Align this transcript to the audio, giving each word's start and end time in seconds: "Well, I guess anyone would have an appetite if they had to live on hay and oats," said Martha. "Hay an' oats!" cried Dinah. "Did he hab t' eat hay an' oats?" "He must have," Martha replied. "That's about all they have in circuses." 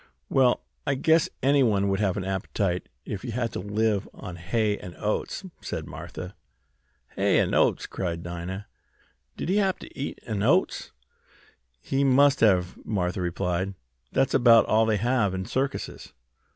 "Well, 0.29 0.63
I 0.87 0.95
guess 0.95 1.29
anyone 1.43 1.87
would 1.89 1.99
have 1.99 2.17
an 2.17 2.23
appetite 2.25 2.89
if 3.05 3.21
they 3.21 3.29
had 3.29 3.53
to 3.53 3.59
live 3.59 4.09
on 4.15 4.35
hay 4.37 4.79
and 4.79 4.95
oats," 4.97 5.45
said 5.61 5.85
Martha. 5.85 6.33
"Hay 7.15 7.39
an' 7.39 7.53
oats!" 7.53 7.85
cried 7.85 8.23
Dinah. 8.23 8.65
"Did 9.37 9.47
he 9.47 9.57
hab 9.57 9.77
t' 9.77 9.91
eat 9.93 10.17
hay 10.23 10.31
an' 10.31 10.41
oats?" 10.41 10.91
"He 11.79 12.03
must 12.03 12.39
have," 12.39 12.83
Martha 12.83 13.21
replied. 13.21 13.75
"That's 14.11 14.33
about 14.33 14.65
all 14.65 14.87
they 14.87 14.97
have 14.97 15.35
in 15.35 15.45
circuses." 15.45 16.13